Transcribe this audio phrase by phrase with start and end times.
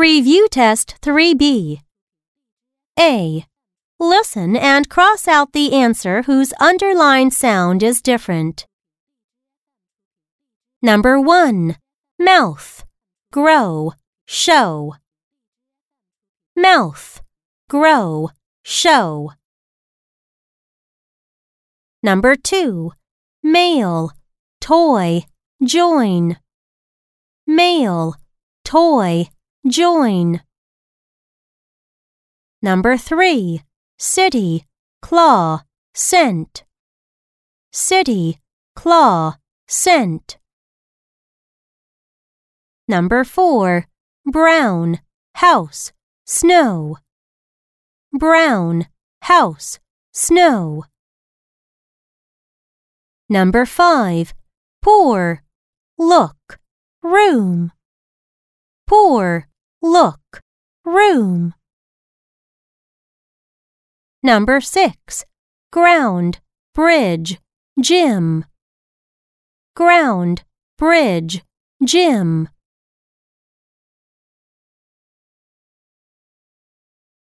[0.00, 1.82] Review Test 3B.
[2.98, 3.44] A.
[3.98, 8.66] Listen and cross out the answer whose underlined sound is different.
[10.80, 11.76] Number 1.
[12.18, 12.86] Mouth.
[13.30, 13.92] Grow.
[14.24, 14.94] Show.
[16.56, 17.20] Mouth.
[17.68, 18.30] Grow.
[18.62, 19.32] Show.
[22.02, 22.92] Number 2.
[23.42, 24.12] Male.
[24.62, 25.26] Toy.
[25.62, 26.38] Join.
[27.46, 28.14] Male.
[28.64, 29.28] Toy.
[29.66, 30.40] Join.
[32.62, 33.60] Number 3.
[33.98, 34.66] City.
[35.02, 35.64] Claw.
[35.94, 36.64] Scent.
[37.70, 38.40] City.
[38.74, 39.36] Claw.
[39.68, 40.38] Scent.
[42.88, 43.86] Number 4.
[44.24, 45.00] Brown.
[45.34, 45.92] House.
[46.24, 46.96] Snow.
[48.12, 48.86] Brown.
[49.22, 49.78] House.
[50.12, 50.84] Snow.
[53.28, 54.32] Number 5.
[54.80, 55.42] Poor.
[55.98, 56.58] Look.
[57.02, 57.72] Room.
[58.86, 59.49] Poor.
[59.82, 60.42] Look.
[60.84, 61.54] Room.
[64.22, 65.24] Number 6.
[65.72, 66.40] Ground.
[66.74, 67.38] Bridge.
[67.80, 68.44] Gym.
[69.74, 70.42] Ground.
[70.76, 71.42] Bridge.
[71.82, 72.48] Gym.